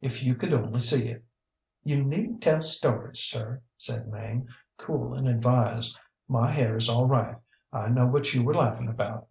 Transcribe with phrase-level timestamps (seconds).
[0.00, 1.22] If you could only see it!
[1.86, 5.96] ŌĆÖ ŌĆ£ŌĆśYou neednŌĆÖt tell stories, sir, ŌĆÖ said Mame, cool and advised.
[6.28, 7.36] ŌĆśMy hair is all right.
[7.72, 9.28] I know what you were laughing about.